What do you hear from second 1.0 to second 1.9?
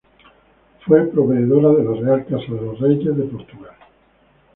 proveedora de